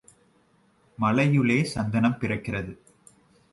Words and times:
மலையுளே 0.97 1.59
சந்தனம் 1.63 2.17
பிறக்கிறது. 2.19 2.73